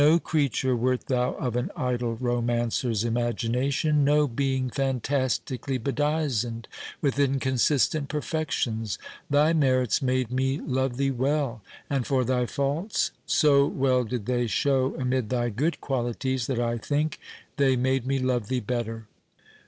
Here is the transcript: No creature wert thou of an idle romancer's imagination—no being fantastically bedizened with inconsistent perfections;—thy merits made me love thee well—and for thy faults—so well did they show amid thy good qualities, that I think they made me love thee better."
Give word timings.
No 0.03 0.17
creature 0.17 0.75
wert 0.75 1.05
thou 1.05 1.33
of 1.33 1.55
an 1.55 1.69
idle 1.77 2.15
romancer's 2.15 3.03
imagination—no 3.03 4.27
being 4.29 4.71
fantastically 4.71 5.77
bedizened 5.77 6.67
with 7.01 7.19
inconsistent 7.19 8.09
perfections;—thy 8.09 9.53
merits 9.53 10.01
made 10.01 10.31
me 10.31 10.57
love 10.57 10.97
thee 10.97 11.11
well—and 11.11 12.07
for 12.07 12.23
thy 12.23 12.47
faults—so 12.47 13.67
well 13.67 14.03
did 14.03 14.25
they 14.25 14.47
show 14.47 14.95
amid 14.97 15.29
thy 15.29 15.49
good 15.49 15.79
qualities, 15.79 16.47
that 16.47 16.59
I 16.59 16.79
think 16.79 17.19
they 17.57 17.75
made 17.75 18.07
me 18.07 18.17
love 18.17 18.47
thee 18.47 18.59
better." 18.59 19.05